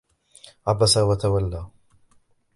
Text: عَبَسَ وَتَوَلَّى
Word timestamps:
عَبَسَ 0.67 0.97
وَتَوَلَّى 0.97 1.65